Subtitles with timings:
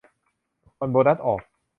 [0.77, 1.39] วันโบนัสออก